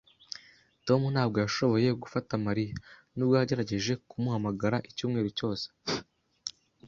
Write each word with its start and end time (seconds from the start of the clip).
Tom 0.85 1.01
ntabwo 1.13 1.37
yashoboye 1.43 1.89
gufata 2.01 2.31
Mariya, 2.45 2.75
nubwo 3.15 3.33
yagerageje 3.39 3.93
kumuhamagara 4.09 4.77
icyumweru 4.89 5.29
cyose 5.37 5.65